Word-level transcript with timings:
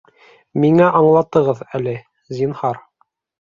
Миңә 0.63 0.87
аңлатығыҙ 1.01 1.63
әле, 1.83 1.95
зинһар 2.41 2.85